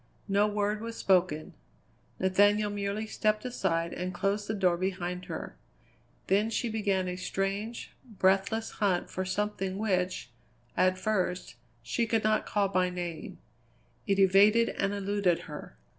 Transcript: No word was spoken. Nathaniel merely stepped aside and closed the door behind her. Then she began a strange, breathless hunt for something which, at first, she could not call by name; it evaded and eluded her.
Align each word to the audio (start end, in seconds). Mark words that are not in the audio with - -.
No 0.27 0.47
word 0.47 0.81
was 0.81 0.95
spoken. 0.97 1.53
Nathaniel 2.19 2.71
merely 2.71 3.05
stepped 3.05 3.45
aside 3.45 3.93
and 3.93 4.11
closed 4.15 4.47
the 4.47 4.55
door 4.55 4.75
behind 4.75 5.25
her. 5.25 5.55
Then 6.25 6.49
she 6.49 6.69
began 6.69 7.07
a 7.07 7.15
strange, 7.15 7.91
breathless 8.17 8.71
hunt 8.71 9.11
for 9.11 9.25
something 9.25 9.77
which, 9.77 10.31
at 10.75 10.97
first, 10.97 11.53
she 11.83 12.07
could 12.07 12.23
not 12.23 12.47
call 12.47 12.67
by 12.67 12.89
name; 12.89 13.37
it 14.07 14.17
evaded 14.17 14.69
and 14.69 14.91
eluded 14.91 15.41
her. 15.41 15.77